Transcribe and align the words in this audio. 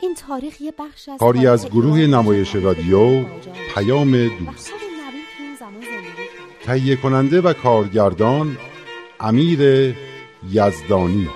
این 0.00 0.14
تاریخ 0.14 0.60
یه 0.60 0.72
بخش 0.78 1.08
از 1.08 1.18
کاری 1.18 1.46
از 1.46 1.66
گروه 1.66 1.98
نمایش 1.98 2.54
رادیو 2.54 3.24
پیام 3.74 4.28
دوست. 4.28 4.72
تهیه 6.64 6.96
کننده 6.96 7.40
و 7.40 7.52
کارگردان 7.52 8.58
امیر 9.20 9.94
یزدانی. 10.50 11.28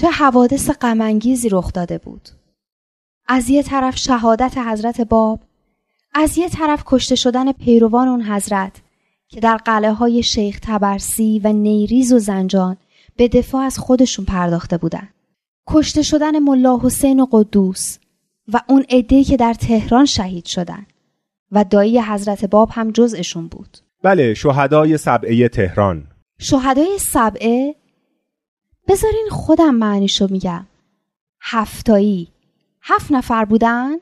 چه 0.00 0.08
حوادث 0.10 0.70
غمانگیزی 0.70 1.48
رخ 1.48 1.72
داده 1.72 1.98
بود. 1.98 2.28
از 3.26 3.50
یه 3.50 3.62
طرف 3.62 3.96
شهادت 3.96 4.58
حضرت 4.58 5.00
باب 5.00 5.47
از 6.14 6.38
یه 6.38 6.48
طرف 6.48 6.82
کشته 6.86 7.14
شدن 7.14 7.52
پیروان 7.52 8.08
اون 8.08 8.22
حضرت 8.22 8.72
که 9.28 9.40
در 9.40 9.56
قلعه 9.56 9.92
های 9.92 10.22
شیخ 10.22 10.58
تبرسی 10.62 11.40
و 11.44 11.52
نیریز 11.52 12.12
و 12.12 12.18
زنجان 12.18 12.76
به 13.16 13.28
دفاع 13.28 13.62
از 13.62 13.78
خودشون 13.78 14.24
پرداخته 14.24 14.78
بودن. 14.78 15.08
کشته 15.66 16.02
شدن 16.02 16.38
ملا 16.38 16.78
حسین 16.82 17.20
و 17.20 17.26
قدوس 17.32 17.98
و 18.52 18.60
اون 18.68 18.84
عده‌ای 18.90 19.24
که 19.24 19.36
در 19.36 19.54
تهران 19.54 20.04
شهید 20.04 20.44
شدن 20.44 20.86
و 21.52 21.64
دایی 21.64 22.00
حضرت 22.00 22.44
باب 22.44 22.70
هم 22.72 22.90
جزءشون 22.90 23.48
بود. 23.48 23.78
بله 24.02 24.34
شهدای 24.34 24.96
سبعه 24.96 25.48
تهران 25.48 26.04
شهدای 26.38 26.98
سبعه 26.98 27.74
بذارین 28.88 29.28
خودم 29.30 29.74
معنیشو 29.74 30.26
میگم. 30.30 30.66
هفتایی 31.40 32.28
هفت 32.82 33.12
نفر 33.12 33.44
بودن؟ 33.44 33.96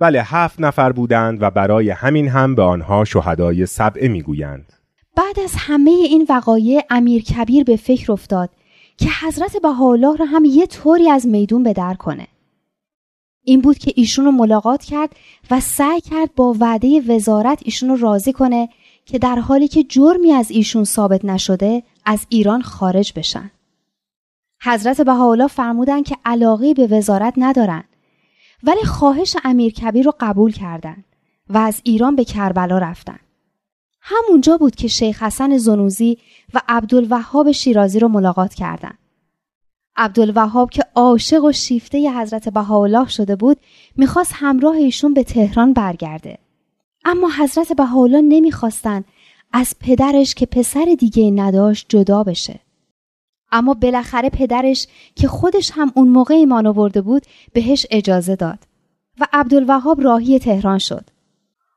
بله 0.00 0.22
هفت 0.22 0.60
نفر 0.60 0.92
بودند 0.92 1.42
و 1.42 1.50
برای 1.50 1.90
همین 1.90 2.28
هم 2.28 2.54
به 2.54 2.62
آنها 2.62 3.04
شهدای 3.04 3.66
سبعه 3.66 4.08
می‌گویند 4.08 4.72
بعد 5.16 5.40
از 5.40 5.54
همه 5.56 5.90
این 5.90 6.26
وقایع 6.28 6.82
امیر 6.90 7.22
کبیر 7.22 7.64
به 7.64 7.76
فکر 7.76 8.12
افتاد 8.12 8.50
که 8.96 9.08
حضرت 9.22 9.56
بهاءالله 9.62 10.16
را 10.16 10.26
هم 10.26 10.44
یه 10.44 10.66
طوری 10.66 11.10
از 11.10 11.26
میدون 11.26 11.62
به 11.62 11.72
در 11.72 11.94
کنه. 11.94 12.26
این 13.44 13.60
بود 13.60 13.78
که 13.78 13.92
ایشون 13.96 14.24
رو 14.24 14.30
ملاقات 14.30 14.84
کرد 14.84 15.16
و 15.50 15.60
سعی 15.60 16.00
کرد 16.00 16.34
با 16.36 16.56
وعده 16.60 17.00
وزارت 17.00 17.58
ایشون 17.64 17.88
رو 17.88 17.96
راضی 17.96 18.32
کنه 18.32 18.68
که 19.04 19.18
در 19.18 19.38
حالی 19.38 19.68
که 19.68 19.82
جرمی 19.82 20.32
از 20.32 20.50
ایشون 20.50 20.84
ثابت 20.84 21.24
نشده 21.24 21.82
از 22.04 22.26
ایران 22.28 22.62
خارج 22.62 23.12
بشن. 23.16 23.50
حضرت 24.62 25.00
بهاءالله 25.00 25.46
فرمودن 25.46 26.02
که 26.02 26.16
علاقه 26.24 26.74
به 26.74 26.86
وزارت 26.86 27.34
ندارن 27.36 27.84
ولی 28.62 28.84
خواهش 28.84 29.36
امیر 29.44 29.72
کبیر 29.72 30.04
رو 30.04 30.12
قبول 30.20 30.52
کردند 30.52 31.04
و 31.48 31.58
از 31.58 31.80
ایران 31.84 32.16
به 32.16 32.24
کربلا 32.24 32.78
رفتن. 32.78 33.18
همونجا 34.00 34.56
بود 34.56 34.74
که 34.74 34.88
شیخ 34.88 35.22
حسن 35.22 35.56
زنوزی 35.56 36.18
و 36.54 36.60
عبدالوهاب 36.68 37.52
شیرازی 37.52 38.00
رو 38.00 38.08
ملاقات 38.08 38.54
کردند. 38.54 38.98
عبدالوهاب 39.96 40.70
که 40.70 40.84
عاشق 40.94 41.44
و 41.44 41.52
شیفته 41.52 42.20
حضرت 42.20 42.48
بهاءالله 42.48 43.08
شده 43.08 43.36
بود 43.36 43.56
می‌خواست 43.96 44.32
همراه 44.34 44.74
ایشون 44.76 45.14
به 45.14 45.24
تهران 45.24 45.72
برگرده. 45.72 46.38
اما 47.04 47.30
حضرت 47.38 47.72
بهاءالله 47.72 48.20
نمی‌خواستن 48.20 49.04
از 49.52 49.74
پدرش 49.80 50.34
که 50.34 50.46
پسر 50.46 50.96
دیگه 50.98 51.30
نداشت 51.30 51.86
جدا 51.88 52.22
بشه. 52.24 52.60
اما 53.52 53.74
بالاخره 53.74 54.30
پدرش 54.30 54.86
که 55.14 55.28
خودش 55.28 55.70
هم 55.74 55.92
اون 55.94 56.08
موقع 56.08 56.34
ایمان 56.34 56.66
آورده 56.66 57.00
بود 57.00 57.22
بهش 57.52 57.86
اجازه 57.90 58.36
داد 58.36 58.58
و 59.20 59.26
عبدالوهاب 59.32 60.00
راهی 60.00 60.38
تهران 60.38 60.78
شد. 60.78 61.04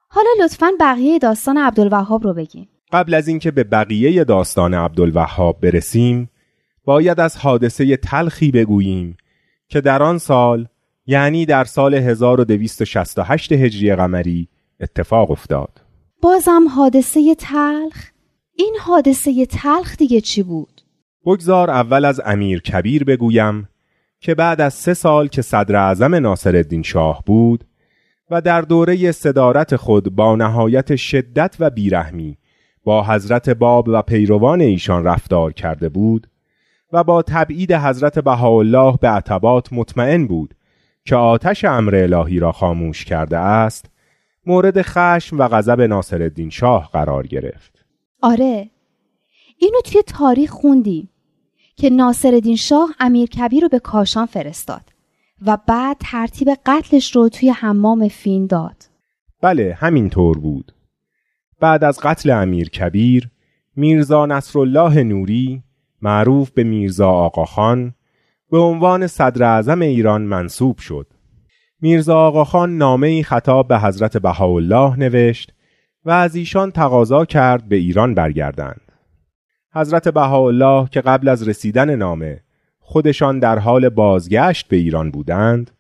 حالا 0.10 0.30
لطفا 0.44 0.72
بقیه 0.80 1.20
داستان 1.20 1.58
عبدالوهاب 1.58 2.24
رو 2.24 2.34
بگیم. 2.34 2.68
قبل 2.92 3.14
از 3.14 3.28
اینکه 3.28 3.52
به 3.52 3.64
بقیه 3.64 4.24
داستان 4.24 4.74
عبدالوهاب 4.74 5.62
برسیم 5.62 6.30
باید 6.86 7.20
از 7.20 7.38
حادثه 7.38 7.98
تلخی 7.98 8.52
بگوییم 8.52 9.18
که 9.68 9.82
در 9.82 10.04
آن 10.04 10.18
سال 10.18 10.68
یعنی 11.06 11.46
در 11.46 11.64
سال 11.64 11.94
1268 11.94 13.52
هجری 13.52 13.96
قمری 13.96 14.48
اتفاق 14.80 15.32
افتاد. 15.32 15.82
بازم 16.22 16.68
حادثه 16.76 17.36
تلخ؟ 17.36 18.12
این 18.56 18.76
حادثه 18.82 19.46
تلخ 19.46 19.98
دیگه 19.98 20.22
چی 20.22 20.44
بود؟ 20.44 20.71
بگذار 21.26 21.70
اول 21.70 22.06
از 22.06 22.22
امیر 22.26 22.62
کبیر 22.62 23.04
بگویم 23.04 23.68
که 24.20 24.36
بعد 24.36 24.62
از 24.62 24.74
سه 24.74 24.94
سال 24.94 25.28
که 25.28 25.42
صدر 25.42 25.76
اعظم 25.76 26.16
ناصرالدین 26.16 26.84
شاه 26.84 27.24
بود 27.26 27.66
و 28.30 28.42
در 28.42 28.62
دوره 28.62 29.12
صدارت 29.12 29.76
خود 29.76 30.16
با 30.16 30.36
نهایت 30.36 30.96
شدت 30.96 31.56
و 31.60 31.70
بیرحمی 31.70 32.38
با 32.84 33.04
حضرت 33.04 33.50
باب 33.50 33.86
و 33.88 34.02
پیروان 34.02 34.62
ایشان 34.62 35.04
رفتار 35.04 35.54
کرده 35.54 35.90
بود 35.90 36.28
و 36.94 37.04
با 37.04 37.22
تبعید 37.22 37.74
حضرت 37.74 38.20
بهاءالله 38.20 38.98
به 39.02 39.08
عتبات 39.08 39.74
مطمئن 39.74 40.28
بود 40.28 40.56
که 41.06 41.16
آتش 41.16 41.66
امر 41.66 41.96
الهی 41.96 42.40
را 42.40 42.52
خاموش 42.52 43.06
کرده 43.06 43.38
است 43.38 43.86
مورد 44.46 44.82
خشم 44.82 45.40
و 45.40 45.48
غضب 45.48 45.82
ناصرالدین 45.82 46.50
شاه 46.50 46.90
قرار 46.94 47.28
گرفت. 47.28 47.86
آره 48.22 48.70
اینو 49.58 49.82
توی 49.82 50.02
تاریخ 50.08 50.50
خوندیم 50.50 51.11
که 51.82 51.90
ناصرالدین 51.90 52.56
شاه 52.56 52.90
امیر 53.00 53.30
کبیر 53.30 53.62
رو 53.62 53.70
به 53.70 53.80
کاشان 53.80 54.26
فرستاد 54.26 54.82
و 55.46 55.58
بعد 55.68 55.98
ترتیب 56.00 56.48
قتلش 56.66 57.16
رو 57.16 57.30
توی 57.30 57.50
حمام 57.50 58.08
فین 58.08 58.48
داد. 58.48 58.76
بله 59.42 59.78
همین 59.80 60.10
طور 60.10 60.40
بود. 60.40 60.74
بعد 61.60 61.84
از 61.84 62.00
قتل 62.00 62.30
امیر 62.30 62.70
کبیر 62.70 63.30
میرزا 63.76 64.26
نصرالله 64.26 65.04
نوری 65.04 65.64
معروف 66.02 66.52
به 66.52 66.64
میرزا 66.64 67.10
آقاخان 67.10 67.94
به 68.52 68.58
عنوان 68.58 69.08
صدر 69.08 69.44
اعظم 69.44 69.82
ایران 69.82 70.22
منصوب 70.22 70.78
شد. 70.78 71.08
میرزا 71.82 72.18
آقاخان 72.18 72.78
نامه 72.78 73.24
خطاب 73.24 73.68
به 73.68 73.80
حضرت 73.80 74.18
بهاءالله 74.18 75.00
نوشت 75.00 75.54
و 76.06 76.12
از 76.12 76.36
ایشان 76.36 76.72
تقاضا 76.72 77.26
کرد 77.26 77.70
به 77.70 77.76
ایران 77.76 78.16
برگردند. 78.16 78.91
حضرت 79.74 80.08
بهاءالله 80.08 80.88
که 80.92 81.02
قبل 81.02 81.28
از 81.28 81.48
رسیدن 81.48 81.96
نامه 81.96 82.42
خودشان 82.80 83.40
در 83.40 83.60
حال 83.60 83.90
بازگشت 83.90 84.68
به 84.68 84.76
ایران 84.76 85.12
بودند 85.12 85.72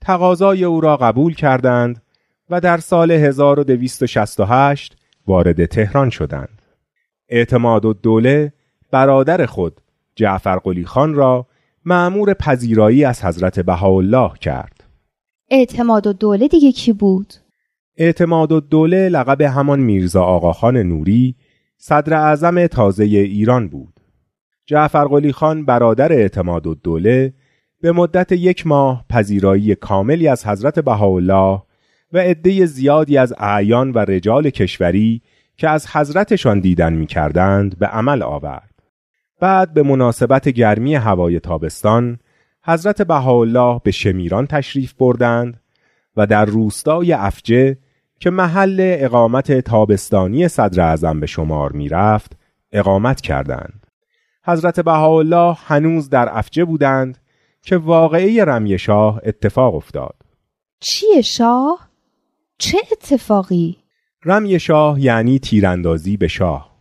تقاضای 0.00 0.64
او 0.64 0.80
را 0.80 0.96
قبول 0.96 1.34
کردند 1.34 2.02
و 2.50 2.60
در 2.60 2.78
سال 2.78 3.10
1268 3.10 4.96
وارد 5.26 5.66
تهران 5.66 6.10
شدند 6.10 6.62
اعتماد 7.28 7.84
و 7.84 7.92
دوله 7.92 8.52
برادر 8.90 9.46
خود 9.46 9.80
جعفر 10.16 10.56
قلی 10.56 10.84
خان 10.84 11.14
را 11.14 11.46
معمور 11.84 12.34
پذیرایی 12.34 13.04
از 13.04 13.24
حضرت 13.24 13.60
بهاءالله 13.60 14.32
کرد 14.40 14.84
اعتماد 15.50 16.06
و 16.06 16.12
دوله 16.12 16.48
دیگه 16.48 16.72
کی 16.72 16.92
بود؟ 16.92 17.34
اعتماد 17.96 18.52
و 18.52 18.60
دوله 18.60 19.08
لقب 19.08 19.40
همان 19.40 19.80
میرزا 19.80 20.22
آقاخان 20.22 20.76
نوری 20.76 21.34
صدر 21.78 22.14
اعظم 22.14 22.66
تازه 22.66 23.04
ایران 23.04 23.68
بود. 23.68 24.00
جعفر 24.66 25.30
خان 25.32 25.64
برادر 25.64 26.12
اعتماد 26.12 26.66
و 26.66 26.74
دوله 26.74 27.32
به 27.80 27.92
مدت 27.92 28.32
یک 28.32 28.66
ماه 28.66 29.04
پذیرایی 29.10 29.74
کاملی 29.74 30.28
از 30.28 30.46
حضرت 30.46 30.78
بهاءالله 30.78 31.62
و 32.12 32.18
عده 32.18 32.66
زیادی 32.66 33.18
از 33.18 33.34
اعیان 33.38 33.90
و 33.90 33.98
رجال 33.98 34.50
کشوری 34.50 35.22
که 35.56 35.68
از 35.68 35.96
حضرتشان 35.96 36.60
دیدن 36.60 36.92
می 36.92 37.06
کردند 37.06 37.78
به 37.78 37.86
عمل 37.86 38.22
آورد. 38.22 38.82
بعد 39.40 39.74
به 39.74 39.82
مناسبت 39.82 40.48
گرمی 40.48 40.94
هوای 40.94 41.40
تابستان 41.40 42.18
حضرت 42.64 43.02
بهاءالله 43.02 43.80
به 43.84 43.90
شمیران 43.90 44.46
تشریف 44.46 44.94
بردند 44.94 45.60
و 46.16 46.26
در 46.26 46.44
روستای 46.44 47.12
افجه 47.12 47.78
که 48.20 48.30
محل 48.30 48.76
اقامت 48.80 49.60
تابستانی 49.60 50.48
صدر 50.48 50.82
اعظم 50.82 51.20
به 51.20 51.26
شمار 51.26 51.72
می 51.72 51.88
رفت 51.88 52.32
اقامت 52.72 53.20
کردند. 53.20 53.86
حضرت 54.44 54.80
بهاءالله 54.80 55.56
هنوز 55.66 56.10
در 56.10 56.28
افجه 56.30 56.64
بودند 56.64 57.18
که 57.62 57.76
واقعه 57.76 58.44
رمی 58.44 58.78
شاه 58.78 59.20
اتفاق 59.24 59.74
افتاد. 59.74 60.14
چیه 60.80 61.22
شاه؟ 61.22 61.88
چه 62.58 62.78
اتفاقی؟ 62.92 63.76
رمی 64.24 64.60
شاه 64.60 65.00
یعنی 65.00 65.38
تیراندازی 65.38 66.16
به 66.16 66.28
شاه. 66.28 66.76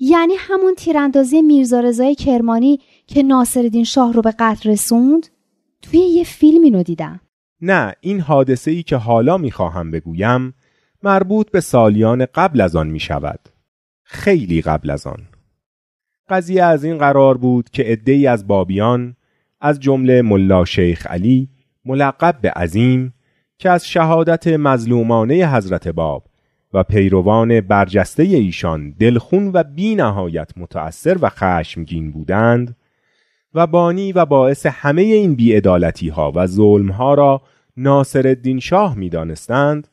یعنی 0.00 0.34
همون 0.38 0.74
تیراندازی 0.74 1.42
میرزا 1.42 1.80
رضای 1.80 2.14
کرمانی 2.14 2.80
که 3.06 3.22
ناصرالدین 3.22 3.84
شاه 3.84 4.12
رو 4.12 4.22
به 4.22 4.34
قتل 4.38 4.70
رسوند 4.70 5.26
توی 5.82 5.98
یه 5.98 6.24
فیلم 6.24 6.62
اینو 6.62 6.82
دیدم 6.82 7.20
نه 7.60 7.94
این 8.00 8.20
حادثه 8.20 8.70
ای 8.70 8.82
که 8.82 8.96
حالا 8.96 9.38
می‌خواهم 9.38 9.90
بگویم 9.90 10.54
مربوط 11.04 11.50
به 11.50 11.60
سالیان 11.60 12.26
قبل 12.34 12.60
از 12.60 12.76
آن 12.76 12.86
می 12.86 13.00
شود. 13.00 13.40
خیلی 14.02 14.62
قبل 14.62 14.90
از 14.90 15.06
آن. 15.06 15.22
قضیه 16.28 16.64
از 16.64 16.84
این 16.84 16.98
قرار 16.98 17.38
بود 17.38 17.70
که 17.70 17.82
عدهای 17.82 18.26
از 18.26 18.46
بابیان 18.46 19.16
از 19.60 19.80
جمله 19.80 20.22
ملا 20.22 20.64
شیخ 20.64 21.06
علی 21.06 21.48
ملقب 21.84 22.38
به 22.40 22.50
عظیم 22.50 23.14
که 23.58 23.70
از 23.70 23.88
شهادت 23.88 24.46
مظلومانه 24.46 25.56
حضرت 25.56 25.88
باب 25.88 26.24
و 26.72 26.82
پیروان 26.82 27.60
برجسته 27.60 28.22
ایشان 28.22 28.90
دلخون 28.90 29.50
و 29.54 29.62
بی 29.62 29.94
نهایت 29.94 30.50
متأثر 30.56 31.18
و 31.20 31.28
خشمگین 31.28 32.10
بودند 32.10 32.76
و 33.54 33.66
بانی 33.66 34.12
و 34.12 34.24
باعث 34.24 34.66
همه 34.66 35.02
این 35.02 35.34
بیعدالتی 35.34 36.08
ها 36.08 36.32
و 36.34 36.46
ظلم 36.46 36.90
ها 36.90 37.14
را 37.14 37.42
ناصر 37.76 38.28
الدین 38.28 38.60
شاه 38.60 38.94
می 38.94 39.08
دانستند 39.08 39.88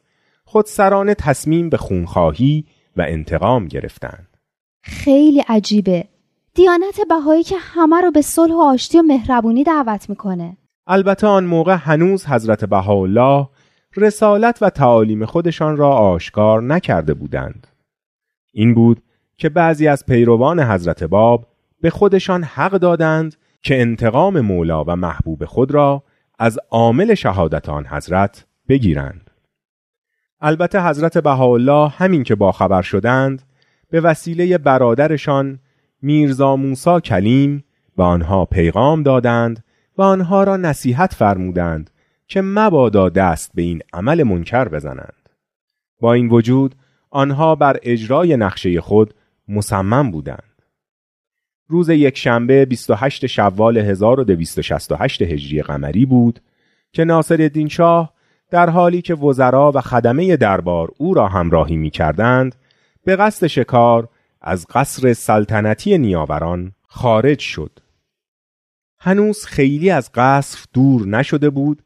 خودسرانه 0.51 1.13
تصمیم 1.13 1.69
به 1.69 1.77
خونخواهی 1.77 2.65
و 2.98 3.06
انتقام 3.07 3.65
گرفتند. 3.65 4.38
خیلی 4.83 5.44
عجیبه. 5.48 6.06
دیانت 6.53 7.00
بهایی 7.09 7.44
که 7.44 7.56
همه 7.59 8.01
رو 8.01 8.12
به 8.12 8.21
صلح 8.21 8.53
و 8.53 8.62
آشتی 8.62 9.00
و 9.00 9.01
مهربونی 9.01 9.63
دعوت 9.63 10.09
می‌کنه. 10.09 10.57
البته 10.88 11.27
آن 11.27 11.45
موقع 11.45 11.74
هنوز 11.74 12.25
حضرت 12.25 12.65
بهاءالله 12.65 13.48
رسالت 13.98 14.57
و 14.62 14.69
تعالیم 14.69 15.25
خودشان 15.25 15.77
را 15.77 15.89
آشکار 15.89 16.62
نکرده 16.62 17.13
بودند. 17.13 17.68
این 18.53 18.74
بود 18.74 19.01
که 19.38 19.50
بعضی 19.50 19.88
از 19.88 20.06
پیروان 20.06 20.59
حضرت 20.59 21.03
باب 21.03 21.48
به 21.81 21.89
خودشان 21.89 22.44
حق 22.44 22.71
دادند 22.71 23.36
که 23.63 23.81
انتقام 23.81 24.42
مولا 24.42 24.83
و 24.83 24.95
محبوب 24.95 25.45
خود 25.45 25.71
را 25.71 26.03
از 26.39 26.59
عامل 26.69 27.13
شهادت 27.13 27.69
آن 27.69 27.88
حضرت 27.88 28.45
بگیرند. 28.69 29.31
البته 30.42 30.88
حضرت 30.88 31.18
بهاءالله 31.18 31.90
همین 31.90 32.24
که 32.24 32.36
باخبر 32.36 32.82
شدند 32.82 33.42
به 33.90 34.02
وسیله 34.02 34.58
برادرشان 34.58 35.60
میرزا 36.02 36.56
موسا 36.56 37.00
کلیم 37.00 37.64
به 37.98 38.04
آنها 38.04 38.46
پیغام 38.46 39.04
دادند 39.04 39.64
و 39.98 40.02
آنها 40.02 40.44
را 40.44 40.58
نصیحت 40.58 41.14
فرمودند 41.14 41.90
که 42.28 42.42
مبادا 42.42 43.10
دست 43.10 43.52
به 43.56 43.62
این 43.62 43.82
عمل 43.94 44.24
منکر 44.24 44.68
بزنند. 44.68 45.30
با 46.00 46.14
این 46.14 46.30
وجود 46.30 46.76
آنها 47.10 47.56
بر 47.56 47.78
اجرای 47.84 48.38
نقشه 48.38 48.82
خود 48.82 49.14
مصمم 49.48 50.12
بودند. 50.12 50.62
روز 51.68 51.90
یک 51.90 52.18
شنبه 52.18 52.66
28 52.66 53.28
شوال 53.28 53.78
1268 53.78 55.22
هجری 55.22 55.62
قمری 55.62 56.06
بود 56.06 56.40
که 56.94 57.04
ناصر 57.04 57.42
الدین 57.42 57.68
شاه 57.68 58.14
در 58.51 58.69
حالی 58.69 59.01
که 59.01 59.15
وزرا 59.15 59.71
و 59.75 59.81
خدمه 59.81 60.38
دربار 60.38 60.92
او 60.98 61.13
را 61.13 61.27
همراهی 61.27 61.77
می 61.77 61.89
کردند 61.89 62.56
به 63.03 63.15
قصد 63.15 63.48
شکار 63.48 64.07
از 64.42 64.68
قصر 64.74 65.13
سلطنتی 65.13 65.98
نیاوران 65.98 66.71
خارج 66.88 67.39
شد. 67.39 67.80
هنوز 69.00 69.45
خیلی 69.45 69.89
از 69.89 70.12
قصر 70.13 70.65
دور 70.74 71.07
نشده 71.07 71.50
بود 71.50 71.81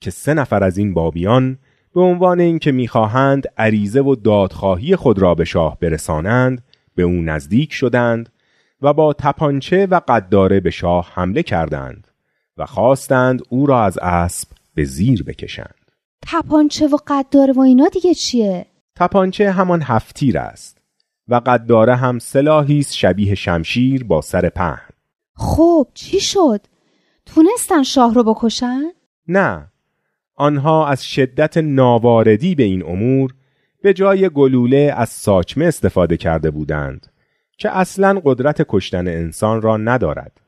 که 0.00 0.10
سه 0.10 0.34
نفر 0.34 0.64
از 0.64 0.78
این 0.78 0.94
بابیان 0.94 1.58
به 1.94 2.00
عنوان 2.00 2.40
اینکه 2.40 2.72
می‌خواهند 2.72 3.46
عریضه 3.58 4.00
و 4.00 4.14
دادخواهی 4.14 4.96
خود 4.96 5.18
را 5.18 5.34
به 5.34 5.44
شاه 5.44 5.78
برسانند 5.80 6.64
به 6.94 7.02
او 7.02 7.12
نزدیک 7.12 7.72
شدند 7.72 8.32
و 8.82 8.92
با 8.92 9.12
تپانچه 9.12 9.86
و 9.86 10.00
قداره 10.08 10.60
به 10.60 10.70
شاه 10.70 11.10
حمله 11.14 11.42
کردند 11.42 12.08
و 12.56 12.66
خواستند 12.66 13.42
او 13.48 13.66
را 13.66 13.84
از 13.84 13.98
اسب 13.98 14.48
به 14.74 14.84
زیر 14.84 15.22
بکشند. 15.22 15.79
تپانچه 16.22 16.86
و 16.86 16.96
قداره 17.06 17.52
و 17.52 17.60
اینا 17.60 17.88
دیگه 17.88 18.14
چیه؟ 18.14 18.66
تپانچه 18.96 19.50
همان 19.50 19.82
هفتیر 19.82 20.38
است 20.38 20.78
و 21.28 21.34
قداره 21.34 21.96
هم 21.96 22.18
سلاحی 22.18 22.78
است 22.78 22.94
شبیه 22.94 23.34
شمشیر 23.34 24.04
با 24.04 24.20
سر 24.20 24.48
پهن. 24.48 24.88
خب 25.34 25.88
چی 25.94 26.20
شد؟ 26.20 26.60
تونستن 27.26 27.82
شاه 27.82 28.14
رو 28.14 28.24
بکشن؟ 28.24 28.82
نه 29.28 29.66
آنها 30.34 30.86
از 30.86 31.04
شدت 31.04 31.56
ناواردی 31.56 32.54
به 32.54 32.62
این 32.62 32.84
امور 32.84 33.34
به 33.82 33.94
جای 33.94 34.28
گلوله 34.28 34.94
از 34.96 35.08
ساچمه 35.08 35.64
استفاده 35.64 36.16
کرده 36.16 36.50
بودند 36.50 37.12
که 37.58 37.76
اصلا 37.76 38.20
قدرت 38.24 38.66
کشتن 38.68 39.08
انسان 39.08 39.62
را 39.62 39.76
ندارد. 39.76 40.40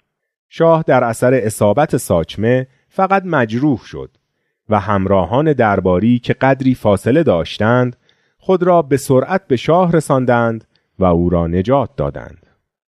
شاه 0.49 0.85
در 0.87 1.05
اثر 1.05 1.35
اصابت 1.35 1.97
ساچمه 1.97 2.67
فقط 2.89 3.23
مجروح 3.27 3.79
شد 3.85 4.17
و 4.73 4.81
همراهان 4.81 5.53
درباری 5.53 6.19
که 6.19 6.33
قدری 6.33 6.75
فاصله 6.75 7.23
داشتند 7.23 7.97
خود 8.39 8.63
را 8.63 8.83
به 8.83 8.97
سرعت 8.97 9.47
به 9.47 9.57
شاه 9.57 9.93
رساندند 9.93 10.65
و 10.99 11.05
او 11.05 11.31
را 11.31 11.47
نجات 11.47 11.91
دادند. 11.97 12.47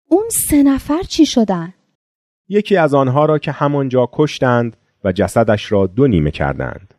اون 0.08 0.24
سه 0.30 0.62
نفر 0.62 1.02
چی 1.02 1.26
شدن؟ 1.26 1.74
یکی 2.48 2.76
از 2.76 2.94
آنها 2.94 3.24
را 3.24 3.38
که 3.38 3.52
همانجا 3.52 4.08
کشتند 4.12 4.76
و 5.04 5.12
جسدش 5.12 5.72
را 5.72 5.86
دو 5.86 6.06
نیمه 6.06 6.30
کردند 6.30 6.94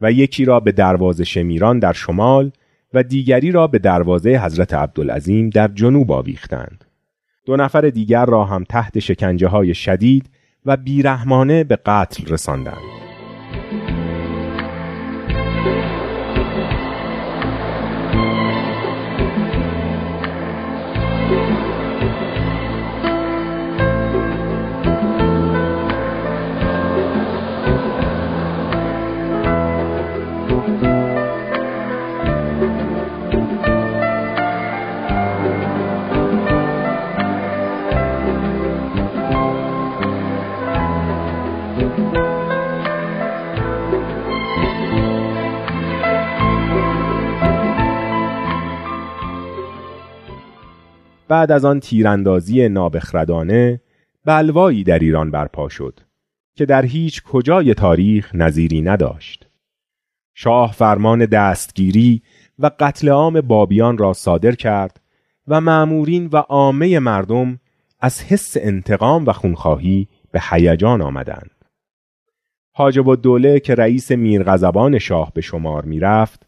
و 0.00 0.12
یکی 0.12 0.44
را 0.44 0.60
به 0.60 0.72
دروازه 0.72 1.24
شمیران 1.24 1.78
در 1.78 1.92
شمال 1.92 2.50
و 2.94 3.02
دیگری 3.02 3.50
را 3.52 3.66
به 3.66 3.78
دروازه 3.78 4.44
حضرت 4.44 4.74
عبدالعظیم 4.74 5.50
در 5.50 5.68
جنوب 5.68 6.12
آویختند. 6.12 6.84
دو 7.46 7.56
نفر 7.56 7.80
دیگر 7.80 8.26
را 8.26 8.44
هم 8.44 8.64
تحت 8.64 8.98
شکنجه 8.98 9.48
های 9.48 9.74
شدید 9.74 10.30
و 10.66 10.76
بیرحمانه 10.76 11.64
به 11.64 11.76
قتل 11.76 12.26
رساندند. 12.26 13.09
بعد 51.30 51.52
از 51.52 51.64
آن 51.64 51.80
تیراندازی 51.80 52.68
نابخردانه 52.68 53.80
بلوایی 54.24 54.84
در 54.84 54.98
ایران 54.98 55.30
برپا 55.30 55.68
شد 55.68 56.00
که 56.54 56.66
در 56.66 56.84
هیچ 56.84 57.22
کجای 57.22 57.74
تاریخ 57.74 58.34
نظیری 58.34 58.82
نداشت. 58.82 59.48
شاه 60.34 60.72
فرمان 60.72 61.26
دستگیری 61.26 62.22
و 62.58 62.70
قتل 62.78 63.08
عام 63.08 63.40
بابیان 63.40 63.98
را 63.98 64.12
صادر 64.12 64.52
کرد 64.52 65.00
و 65.48 65.60
معمورین 65.60 66.28
و 66.32 66.36
عامه 66.36 66.98
مردم 66.98 67.58
از 68.00 68.22
حس 68.22 68.56
انتقام 68.60 69.26
و 69.26 69.32
خونخواهی 69.32 70.08
به 70.32 70.40
هیجان 70.50 71.02
آمدند. 71.02 71.64
حاجب 72.72 73.08
الدوله 73.08 73.60
که 73.60 73.74
رئیس 73.74 74.10
میرغضبان 74.10 74.98
شاه 74.98 75.32
به 75.34 75.40
شمار 75.40 75.84
می‌رفت 75.84 76.46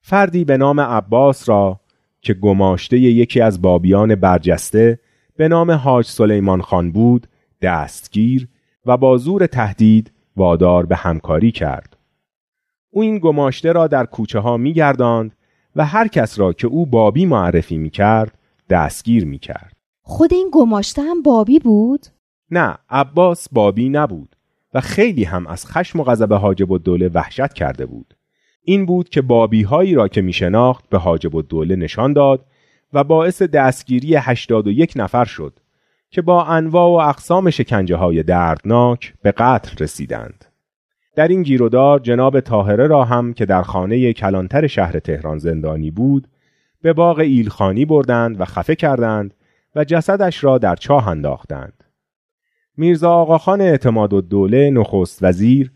فردی 0.00 0.44
به 0.44 0.56
نام 0.56 0.80
عباس 0.80 1.48
را 1.48 1.80
که 2.20 2.34
گماشته 2.34 2.98
یکی 2.98 3.40
از 3.40 3.62
بابیان 3.62 4.14
برجسته 4.14 4.98
به 5.36 5.48
نام 5.48 5.70
حاج 5.70 6.06
سلیمان 6.06 6.62
خان 6.62 6.92
بود 6.92 7.26
دستگیر 7.62 8.48
و 8.86 8.96
با 8.96 9.16
زور 9.16 9.46
تهدید 9.46 10.12
وادار 10.36 10.86
به 10.86 10.96
همکاری 10.96 11.52
کرد. 11.52 11.96
او 12.90 13.02
این 13.02 13.18
گماشته 13.18 13.72
را 13.72 13.86
در 13.86 14.06
کوچه 14.06 14.38
ها 14.38 14.56
می 14.56 14.72
گرداند 14.72 15.36
و 15.76 15.86
هر 15.86 16.08
کس 16.08 16.38
را 16.38 16.52
که 16.52 16.66
او 16.66 16.86
بابی 16.86 17.26
معرفی 17.26 17.78
می 17.78 17.90
کرد 17.90 18.38
دستگیر 18.70 19.26
می 19.26 19.38
کرد. 19.38 19.72
خود 20.02 20.32
این 20.32 20.48
گماشته 20.52 21.02
هم 21.02 21.22
بابی 21.22 21.58
بود؟ 21.58 22.06
نه 22.50 22.76
عباس 22.90 23.48
بابی 23.52 23.88
نبود 23.88 24.36
و 24.74 24.80
خیلی 24.80 25.24
هم 25.24 25.46
از 25.46 25.66
خشم 25.66 26.00
و 26.00 26.04
غضب 26.04 26.32
حاجب 26.32 26.72
الدوله 26.72 27.08
وحشت 27.08 27.52
کرده 27.52 27.86
بود. 27.86 28.14
این 28.68 28.86
بود 28.86 29.08
که 29.08 29.22
بابی 29.22 29.62
هایی 29.62 29.94
را 29.94 30.08
که 30.08 30.22
می 30.22 30.32
شناخت 30.32 30.88
به 30.88 30.98
حاجب 30.98 31.36
الدوله 31.36 31.76
نشان 31.76 32.12
داد 32.12 32.44
و 32.92 33.04
باعث 33.04 33.42
دستگیری 33.42 34.16
81 34.16 34.92
نفر 34.96 35.24
شد 35.24 35.52
که 36.10 36.22
با 36.22 36.44
انواع 36.44 36.88
و 36.88 37.08
اقسام 37.08 37.50
شکنجه 37.50 37.96
های 37.96 38.22
دردناک 38.22 39.14
به 39.22 39.32
قتل 39.32 39.84
رسیدند. 39.84 40.44
در 41.16 41.28
این 41.28 41.42
گیرودار 41.42 41.98
جناب 41.98 42.40
تاهره 42.40 42.86
را 42.86 43.04
هم 43.04 43.32
که 43.32 43.46
در 43.46 43.62
خانه 43.62 44.12
کلانتر 44.12 44.66
شهر 44.66 44.98
تهران 44.98 45.38
زندانی 45.38 45.90
بود 45.90 46.28
به 46.82 46.92
باغ 46.92 47.18
ایلخانی 47.18 47.84
بردند 47.84 48.40
و 48.40 48.44
خفه 48.44 48.74
کردند 48.74 49.34
و 49.76 49.84
جسدش 49.84 50.44
را 50.44 50.58
در 50.58 50.76
چاه 50.76 51.08
انداختند. 51.08 51.84
میرزا 52.76 53.10
آقاخان 53.10 53.60
اعتماد 53.60 54.12
و 54.12 54.20
دوله 54.20 54.70
نخست 54.70 55.18
وزیر 55.22 55.72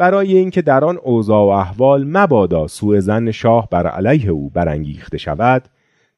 برای 0.00 0.36
اینکه 0.36 0.62
در 0.62 0.84
آن 0.84 0.98
اوضاع 1.02 1.46
و 1.46 1.48
احوال 1.48 2.04
مبادا 2.04 2.66
سوء 2.66 3.00
زن 3.00 3.30
شاه 3.30 3.68
بر 3.70 3.86
علیه 3.86 4.30
او 4.30 4.50
برانگیخته 4.50 5.18
شود 5.18 5.62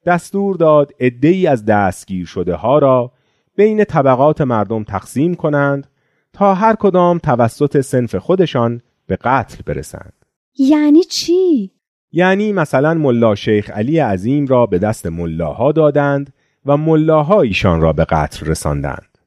دستور 0.05 0.55
داد 0.55 0.91
عدهای 0.99 1.47
از 1.47 1.65
دستگیر 1.65 2.25
شده 2.25 2.55
ها 2.55 2.79
را 2.79 3.11
بین 3.55 3.83
طبقات 3.83 4.41
مردم 4.41 4.83
تقسیم 4.83 5.35
کنند 5.35 5.87
تا 6.33 6.53
هر 6.53 6.75
کدام 6.75 7.17
توسط 7.17 7.81
سنف 7.81 8.15
خودشان 8.15 8.81
به 9.07 9.15
قتل 9.15 9.57
برسند 9.65 10.13
یعنی 10.57 11.03
چی؟ 11.03 11.71
یعنی 12.11 12.53
مثلا 12.53 12.93
ملا 12.93 13.35
شیخ 13.35 13.69
علی 13.69 13.99
عظیم 13.99 14.47
را 14.47 14.65
به 14.65 14.79
دست 14.79 15.05
ملاها 15.05 15.71
دادند 15.71 16.33
و 16.65 16.77
ملاها 16.77 17.41
ایشان 17.41 17.81
را 17.81 17.93
به 17.93 18.05
قتل 18.05 18.45
رساندند 18.45 19.17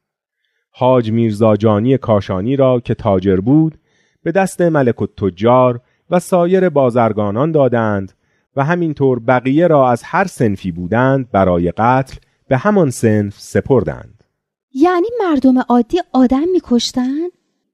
حاج 0.71 1.11
میرزا 1.11 1.55
جانی 1.55 1.97
کاشانی 1.97 2.55
را 2.55 2.79
که 2.79 2.93
تاجر 2.93 3.35
بود 3.35 3.77
به 4.27 4.31
دست 4.31 4.61
ملک 4.61 5.01
التجار 5.01 5.81
و 6.09 6.19
سایر 6.19 6.69
بازرگانان 6.69 7.51
دادند 7.51 8.11
و 8.55 8.63
همینطور 8.63 9.19
بقیه 9.19 9.67
را 9.67 9.89
از 9.89 10.03
هر 10.03 10.27
سنفی 10.27 10.71
بودند 10.71 11.31
برای 11.31 11.71
قتل 11.71 12.17
به 12.47 12.57
همان 12.57 12.89
سنف 12.89 13.33
سپردند. 13.37 14.23
یعنی 14.73 15.07
مردم 15.19 15.59
عادی 15.69 15.97
آدم 16.13 16.43
میکشتن؟ 16.51 17.27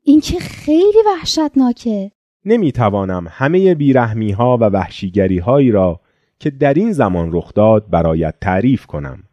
این 0.03 0.21
که 0.21 0.39
خیلی 0.39 0.97
وحشتناکه. 1.05 2.11
نمی‌توانم 2.45 3.27
همه 3.29 3.75
بیرحمی 3.75 4.31
ها 4.31 4.57
و 4.57 4.63
وحشیگری 4.63 5.39
هایی 5.39 5.71
را 5.71 5.99
که 6.39 6.49
در 6.49 6.73
این 6.73 6.91
زمان 6.91 7.29
رخ 7.31 7.53
داد 7.53 7.89
برایت 7.89 8.35
تعریف 8.41 8.85
کنم. 8.85 9.23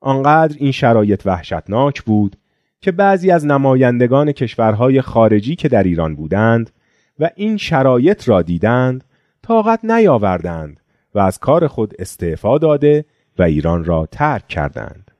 آنقدر 0.00 0.56
این 0.58 0.72
شرایط 0.72 1.22
وحشتناک 1.26 2.02
بود 2.02 2.36
که 2.80 2.92
بعضی 2.92 3.30
از 3.30 3.46
نمایندگان 3.46 4.32
کشورهای 4.32 5.00
خارجی 5.00 5.56
که 5.56 5.68
در 5.68 5.82
ایران 5.82 6.14
بودند 6.14 6.70
و 7.18 7.30
این 7.36 7.56
شرایط 7.56 8.28
را 8.28 8.42
دیدند 8.42 9.04
طاقت 9.42 9.84
نیاوردند 9.84 10.80
و 11.14 11.18
از 11.18 11.38
کار 11.38 11.66
خود 11.66 11.94
استعفا 11.98 12.58
داده 12.58 13.04
و 13.38 13.42
ایران 13.42 13.84
را 13.84 14.08
ترک 14.12 14.48
کردند. 14.48 15.10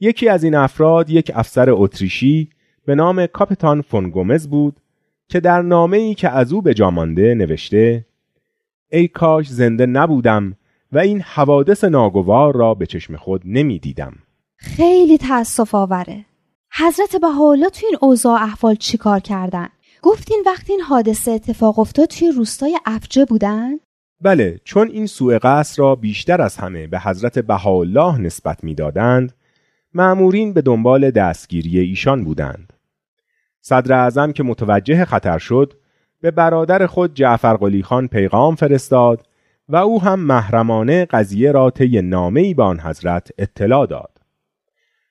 یکی 0.00 0.28
از 0.28 0.44
این 0.44 0.54
افراد 0.54 1.10
یک 1.10 1.32
افسر 1.34 1.66
اتریشی 1.70 2.50
به 2.84 2.94
نام 2.94 3.26
کاپیتان 3.26 3.82
فون 3.82 4.10
گومز 4.10 4.48
بود 4.48 4.80
که 5.28 5.40
در 5.40 5.62
نامه 5.62 5.96
ای 5.96 6.14
که 6.14 6.28
از 6.28 6.52
او 6.52 6.62
به 6.62 6.74
جامانده 6.74 7.34
نوشته 7.34 8.06
ای 8.90 9.08
کاش 9.08 9.48
زنده 9.48 9.86
نبودم 9.86 10.56
و 10.92 10.98
این 10.98 11.20
حوادث 11.20 11.84
ناگوار 11.84 12.56
را 12.56 12.74
به 12.74 12.86
چشم 12.86 13.16
خود 13.16 13.42
نمی 13.44 13.78
دیدم. 13.78 14.14
خیلی 14.56 15.18
تأسف 15.18 15.74
آوره 15.74 16.24
حضرت 16.72 17.16
بهاءالله 17.16 17.70
توی 17.70 17.86
این 17.86 17.98
اوضاع 18.00 18.42
احوال 18.42 18.74
چیکار 18.74 19.20
کردن؟ 19.20 19.68
گفتین 20.02 20.42
وقتی 20.46 20.72
این 20.72 20.82
حادثه 20.82 21.30
اتفاق 21.30 21.78
افتاد 21.78 22.08
توی 22.08 22.30
روستای 22.30 22.78
افجه 22.86 23.24
بودن؟ 23.24 23.70
بله 24.20 24.60
چون 24.64 24.88
این 24.88 25.06
سوء 25.06 25.38
قصد 25.42 25.78
را 25.78 25.94
بیشتر 25.94 26.42
از 26.42 26.56
همه 26.56 26.86
به 26.86 27.00
حضرت 27.00 27.38
بهاءالله 27.38 28.18
نسبت 28.18 28.64
می‌دادند 28.64 29.32
معمورین 29.94 30.52
به 30.52 30.62
دنبال 30.62 31.10
دستگیری 31.10 31.78
ایشان 31.78 32.24
بودند. 32.24 32.72
صدر 33.60 33.92
اعظم 33.92 34.32
که 34.32 34.42
متوجه 34.42 35.04
خطر 35.04 35.38
شد 35.38 35.72
به 36.20 36.30
برادر 36.30 36.86
خود 36.86 37.14
جعفر 37.14 37.56
قلی 37.56 37.82
خان 37.82 38.08
پیغام 38.08 38.54
فرستاد 38.54 39.26
و 39.68 39.76
او 39.76 40.02
هم 40.02 40.20
محرمانه 40.20 41.04
قضیه 41.04 41.52
را 41.52 41.70
طی 41.70 42.02
نامه‌ای 42.02 42.54
به 42.54 42.62
آن 42.62 42.80
حضرت 42.80 43.28
اطلاع 43.38 43.86
داد. 43.86 44.17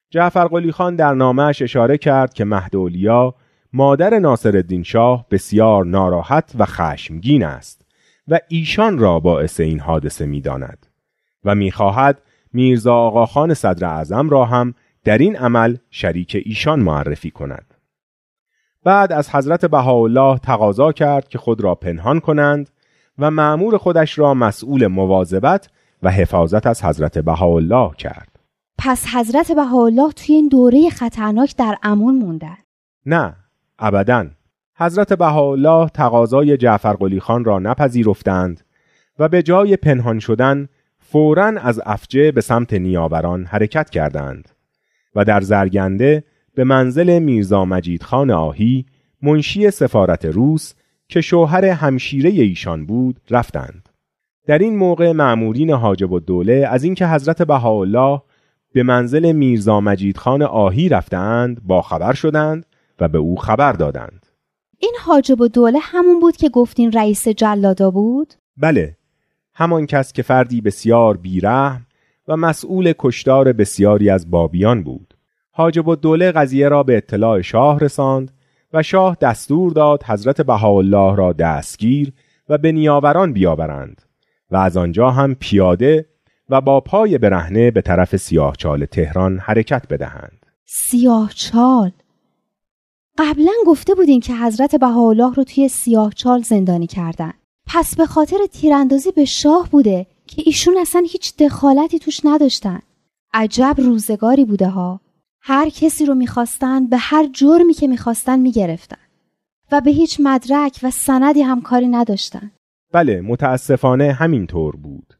جعفر 0.10 0.48
قلی 0.48 0.72
خان 0.72 0.96
در 0.96 1.14
نامهش 1.14 1.62
اشاره 1.62 1.98
کرد 1.98 2.34
که 2.34 2.46
مهدولیا 2.46 3.36
مادر 3.74 4.20
ناصرالدین 4.20 4.84
شاه 4.84 5.26
بسیار 5.32 5.86
ناراحت 5.86 6.52
و 6.60 6.66
خشمگین 6.66 7.44
است 7.44 7.82
و 8.28 8.40
ایشان 8.48 8.98
را 8.98 9.20
باعث 9.20 9.60
این 9.60 9.80
حادثه 9.80 10.26
می‌داند 10.26 10.88
و 11.44 11.56
می‌خواهد 11.56 12.22
میرزا 12.54 12.96
آقاخان 12.96 13.54
صدر 13.54 13.88
اعظم 13.88 14.30
را 14.30 14.46
هم 14.46 14.74
در 15.04 15.18
این 15.18 15.36
عمل 15.36 15.78
شریک 15.90 16.42
ایشان 16.46 16.80
معرفی 16.80 17.32
کند. 17.32 17.74
بعد 18.84 19.14
از 19.14 19.36
حضرت 19.36 19.66
بهاءالله 19.66 20.38
تقاضا 20.38 20.92
کرد 20.92 21.28
که 21.28 21.38
خود 21.38 21.62
را 21.62 21.76
پنهان 21.76 22.20
کنند 22.20 22.70
و 23.20 23.32
معمور 23.32 23.78
خودش 23.78 24.20
را 24.20 24.34
مسئول 24.34 24.88
مواظبت 24.88 25.70
و 26.04 26.12
حفاظت 26.12 26.68
از 26.68 26.84
حضرت 26.84 27.18
بهاءالله 27.18 27.92
کرد. 27.98 28.37
پس 28.78 29.06
حضرت 29.16 29.52
بهاءالله 29.52 30.12
توی 30.12 30.36
این 30.36 30.48
دوره 30.48 30.90
خطرناک 30.90 31.56
در 31.56 31.78
امون 31.84 32.16
موندن. 32.16 32.58
نه 33.06 33.36
ابدا. 33.80 34.28
حضرت 34.76 35.14
بهاءالله 35.14 35.90
تقاضای 35.90 36.58
جعفر 36.58 36.94
قلی 36.94 37.20
خان 37.20 37.44
را 37.46 37.60
نپذیرفتند 37.60 38.62
و 39.20 39.30
به 39.30 39.44
جای 39.44 39.78
پنهان 39.78 40.20
شدن 40.20 40.68
فورا 41.00 41.46
از 41.46 41.82
افجه 41.86 42.32
به 42.32 42.42
سمت 42.42 42.74
نیاوران 42.74 43.46
حرکت 43.46 43.90
کردند 43.90 44.50
و 45.16 45.26
در 45.26 45.42
زرگنده 45.42 46.24
به 46.56 46.64
منزل 46.64 47.20
میرزا 47.20 47.66
مجید 47.66 48.04
خان 48.04 48.32
آهی 48.32 48.86
منشی 49.22 49.72
سفارت 49.72 50.26
روس 50.26 50.74
که 51.10 51.22
شوهر 51.22 51.66
همشیره 51.66 52.30
ایشان 52.30 52.86
بود 52.86 53.20
رفتند. 53.30 53.90
در 54.46 54.58
این 54.58 54.76
موقع 54.76 55.12
معمورین 55.12 55.70
حاجب 55.70 56.12
و 56.12 56.20
دوله 56.20 56.68
از 56.72 56.84
اینکه 56.84 57.08
حضرت 57.08 57.42
بهاءالله 57.42 58.22
به 58.78 58.84
منزل 58.84 59.32
میرزا 59.32 59.82
مجید 59.82 60.18
خان 60.18 60.42
آهی 60.42 60.90
رفتند 60.90 61.62
با 61.68 61.82
خبر 61.82 62.14
شدند 62.14 62.66
و 63.00 63.08
به 63.08 63.18
او 63.18 63.36
خبر 63.36 63.74
دادند 63.74 64.26
این 64.78 64.94
حاجب 65.06 65.42
و 65.42 65.48
دوله 65.48 65.80
همون 65.82 66.20
بود 66.20 66.38
که 66.38 66.50
گفتین 66.50 66.92
رئیس 66.92 67.28
جلادا 67.28 67.92
بود؟ 67.92 68.34
بله 68.58 68.98
همان 69.54 69.86
کس 69.86 70.14
که 70.14 70.22
فردی 70.22 70.62
بسیار 70.62 71.18
بیرحم 71.18 71.86
و 72.28 72.38
مسئول 72.38 72.94
کشتار 73.00 73.54
بسیاری 73.54 74.10
از 74.10 74.32
بابیان 74.32 74.84
بود 74.84 75.14
حاجب 75.52 75.88
و 75.88 75.96
دوله 75.96 76.32
قضیه 76.32 76.70
را 76.70 76.84
به 76.84 76.98
اطلاع 76.98 77.42
شاه 77.42 77.80
رساند 77.80 78.32
و 78.74 78.84
شاه 78.84 79.18
دستور 79.22 79.72
داد 79.72 80.04
حضرت 80.04 80.42
بهاءالله 80.42 81.16
را 81.16 81.34
دستگیر 81.34 82.14
و 82.50 82.58
به 82.58 82.72
نیاوران 82.72 83.34
بیاورند 83.34 84.02
و 84.52 84.58
از 84.58 84.78
آنجا 84.78 85.10
هم 85.10 85.36
پیاده 85.36 86.06
و 86.50 86.62
با 86.62 86.82
پای 86.82 87.18
برهنه 87.18 87.72
به 87.72 87.82
طرف 87.82 88.16
سیاهچال 88.16 88.86
تهران 88.86 89.40
حرکت 89.40 89.88
بدهند. 89.88 90.46
سیاهچال 90.66 91.92
قبلا 93.18 93.52
گفته 93.68 93.96
بودین 93.96 94.20
که 94.20 94.36
حضرت 94.36 94.76
بهاءالله 94.76 95.34
رو 95.34 95.44
توی 95.44 95.68
سیاهچال 95.68 96.42
زندانی 96.42 96.88
کردن. 96.88 97.34
پس 97.68 97.96
به 97.96 98.06
خاطر 98.06 98.38
تیراندازی 98.52 99.12
به 99.12 99.26
شاه 99.26 99.70
بوده 99.72 100.08
که 100.28 100.44
ایشون 100.46 100.78
اصلا 100.78 101.02
هیچ 101.12 101.38
دخالتی 101.38 102.00
توش 102.00 102.20
نداشتن. 102.24 102.82
عجب 103.34 103.76
روزگاری 103.78 104.46
بوده 104.46 104.68
ها. 104.68 105.00
هر 105.42 105.70
کسی 105.70 106.06
رو 106.06 106.16
می‌خواستن 106.16 106.88
به 106.88 106.98
هر 106.98 107.30
جرمی 107.34 107.74
که 107.74 107.88
می‌خواستن 107.88 108.40
می‌گرفتن. 108.40 108.98
و 109.72 109.82
به 109.82 109.92
هیچ 109.92 110.18
مدرک 110.24 110.80
و 110.84 110.92
سندی 110.92 111.42
هم 111.42 111.62
کاری 111.62 111.88
نداشتن. 111.88 112.52
بله 112.94 113.22
متاسفانه 113.22 114.12
همینطور 114.14 114.76
بود. 114.76 115.17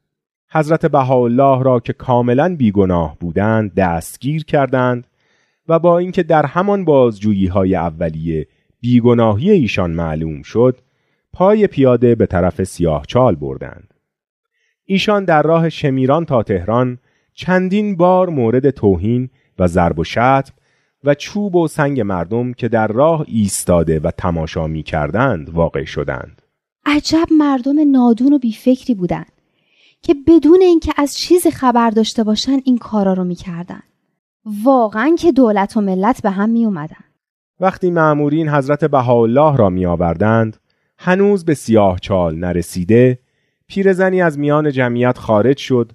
حضرت 0.50 0.86
بهاءالله 0.86 1.64
را 1.64 1.80
که 1.80 1.94
کاملا 1.94 2.56
بیگناه 2.56 3.18
بودند 3.20 3.74
دستگیر 3.74 4.46
کردند 4.46 5.08
و 5.68 5.80
با 5.80 5.98
اینکه 5.98 6.24
در 6.24 6.46
همان 6.46 6.86
بازجویی 6.86 7.48
های 7.48 7.76
اولیه 7.76 8.48
بیگناهی 8.82 9.52
ایشان 9.52 9.92
معلوم 9.92 10.42
شد 10.42 10.78
پای 11.34 11.68
پیاده 11.68 12.16
به 12.16 12.26
طرف 12.26 12.64
سیاهچال 12.64 13.36
بردند. 13.36 13.94
ایشان 14.86 15.26
در 15.26 15.42
راه 15.42 15.70
شمیران 15.70 16.26
تا 16.26 16.44
تهران 16.44 16.98
چندین 17.34 17.98
بار 17.98 18.30
مورد 18.30 18.70
توهین 18.70 19.30
و 19.60 19.68
ضرب 19.68 20.00
و 20.00 20.04
شتم 20.04 20.54
و 21.04 21.14
چوب 21.14 21.56
و 21.56 21.68
سنگ 21.68 22.02
مردم 22.02 22.54
که 22.54 22.68
در 22.68 22.88
راه 22.88 23.26
ایستاده 23.28 24.00
و 24.00 24.12
تماشا 24.12 24.68
می 24.68 24.84
کردند 24.84 25.50
واقع 25.50 25.84
شدند. 25.84 26.42
عجب 26.86 27.28
مردم 27.38 27.92
نادون 27.92 28.34
و 28.34 28.40
بیفکری 28.40 28.96
بودند. 28.96 29.37
که 30.08 30.16
بدون 30.28 30.62
اینکه 30.62 30.94
از 30.98 31.18
چیزی 31.18 31.52
خبر 31.52 31.90
داشته 31.90 32.24
باشن 32.24 32.60
این 32.66 32.78
کارا 32.78 33.14
رو 33.14 33.24
می‌کردن 33.24 33.84
واقعا 34.64 35.16
که 35.20 35.32
دولت 35.32 35.78
و 35.78 35.82
ملت 35.82 36.22
به 36.22 36.30
هم 36.30 36.50
می 36.50 36.66
اومدن. 36.66 37.04
وقتی 37.60 37.92
معمورین 37.92 38.50
حضرت 38.50 38.86
بهاءالله 38.86 39.58
را 39.58 39.70
می 39.70 39.86
آوردند 39.86 40.58
هنوز 40.98 41.46
به 41.46 41.54
سیاه 41.54 42.00
چال 42.00 42.36
نرسیده 42.36 43.20
پیرزنی 43.68 44.22
از 44.22 44.40
میان 44.40 44.72
جمعیت 44.72 45.18
خارج 45.18 45.58
شد 45.58 45.92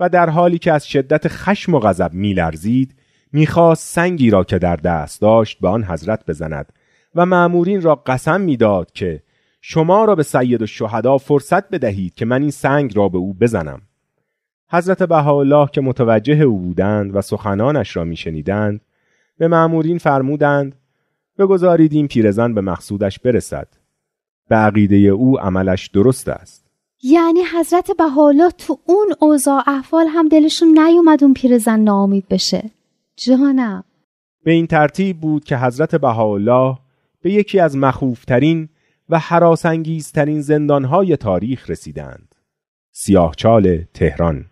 و 0.00 0.08
در 0.08 0.30
حالی 0.30 0.58
که 0.58 0.72
از 0.72 0.88
شدت 0.88 1.28
خشم 1.28 1.74
و 1.74 1.78
غضب 1.78 2.10
میلرزید 2.12 2.94
می‌خواست 3.32 3.94
سنگی 3.94 4.30
را 4.30 4.44
که 4.44 4.58
در 4.58 4.76
دست 4.76 5.20
داشت 5.20 5.60
به 5.60 5.68
آن 5.68 5.84
حضرت 5.84 6.26
بزند 6.26 6.72
و 7.14 7.26
معمورین 7.26 7.82
را 7.82 7.94
قسم 7.94 8.40
می‌داد 8.40 8.90
که 8.92 9.22
شما 9.68 10.04
را 10.04 10.14
به 10.14 10.22
سید 10.22 10.62
و 10.62 10.66
شهدا 10.66 11.18
فرصت 11.18 11.70
بدهید 11.70 12.14
که 12.14 12.24
من 12.24 12.42
این 12.42 12.50
سنگ 12.50 12.96
را 12.96 13.08
به 13.08 13.18
او 13.18 13.34
بزنم. 13.34 13.82
حضرت 14.70 15.02
بهاءالله 15.02 15.68
که 15.72 15.80
متوجه 15.80 16.34
او 16.34 16.58
بودند 16.58 17.16
و 17.16 17.22
سخنانش 17.22 17.96
را 17.96 18.04
میشنیدند 18.04 18.80
به 19.38 19.48
مأمورین 19.48 19.98
فرمودند 19.98 20.74
بگذارید 21.38 21.92
این 21.92 22.08
پیرزن 22.08 22.54
به 22.54 22.60
مقصودش 22.60 23.18
برسد. 23.18 23.68
به 24.48 24.56
عقیده 24.56 24.96
او 24.96 25.40
عملش 25.40 25.86
درست 25.86 26.28
است. 26.28 26.70
یعنی 27.02 27.40
حضرت 27.58 27.90
بهاءالله 27.98 28.50
تو 28.50 28.78
اون 28.86 29.06
اوضاع 29.20 29.62
احوال 29.66 30.06
هم 30.06 30.28
دلشون 30.28 30.78
نیومد 30.78 31.24
اون 31.24 31.34
پیرزن 31.34 31.80
ناامید 31.80 32.28
بشه. 32.28 32.70
جانم. 33.16 33.84
به 34.44 34.52
این 34.52 34.66
ترتیب 34.66 35.20
بود 35.20 35.44
که 35.44 35.56
حضرت 35.56 35.94
بهاءالله 35.94 36.76
به 37.22 37.32
یکی 37.32 37.60
از 37.60 37.76
مخوفترین 37.76 38.68
و 39.08 39.18
حراسانگیزترین 39.18 40.40
زندانهای 40.40 41.16
تاریخ 41.16 41.70
رسیدند. 41.70 42.34
سیاهچال 42.92 43.84
تهران. 43.94 44.46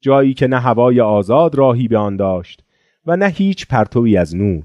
جایی 0.00 0.34
که 0.34 0.46
نه 0.46 0.60
هوای 0.60 1.00
آزاد 1.00 1.54
راهی 1.54 1.88
به 1.88 1.98
آن 1.98 2.16
داشت 2.16 2.64
و 3.06 3.16
نه 3.16 3.26
هیچ 3.26 3.66
پرتوی 3.66 4.16
از 4.16 4.36
نور. 4.36 4.64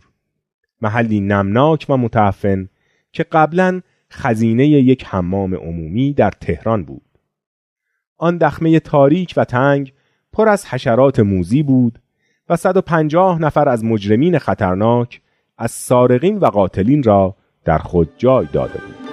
محلی 0.82 1.20
نمناک 1.20 1.86
و 1.90 1.98
متعفن 1.98 2.70
که 3.12 3.24
قبلا 3.24 3.82
خزینه 4.12 4.68
یک 4.68 5.06
حمام 5.06 5.56
عمومی 5.56 6.14
در 6.14 6.32
تهران 6.32 6.84
بود. 6.84 7.20
آن 8.18 8.38
دخمه 8.38 8.80
تاریک 8.80 9.34
و 9.38 9.46
تنگ 9.46 9.94
پر 10.34 10.50
از 10.50 10.66
حشرات 10.66 11.20
موزی 11.20 11.64
بود 11.64 12.00
و 12.50 12.56
150 12.56 13.42
نفر 13.42 13.70
از 13.70 13.84
مجرمین 13.84 14.40
خطرناک 14.40 15.22
از 15.58 15.72
سارقین 15.72 16.38
و 16.38 16.46
قاتلین 16.46 17.04
را 17.04 17.36
در 17.66 17.78
خود 17.78 18.10
جای 18.18 18.48
داده 18.54 18.80
بود. 18.80 19.05